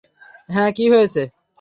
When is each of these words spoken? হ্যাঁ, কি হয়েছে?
হ্যাঁ, 0.49 0.71
কি 0.77 0.85
হয়েছে? 0.89 1.21